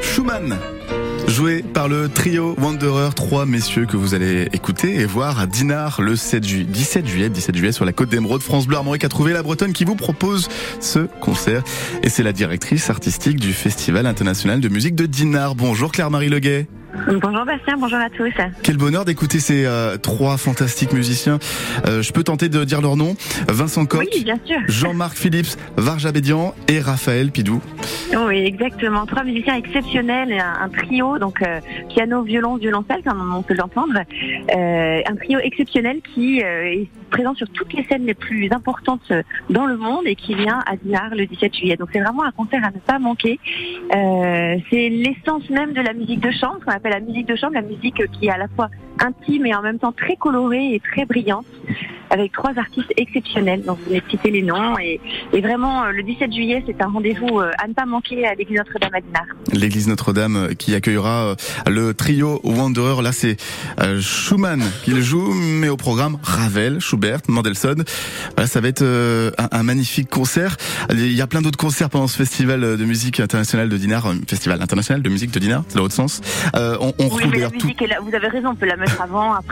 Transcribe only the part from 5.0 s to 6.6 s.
voir à Dinard le 7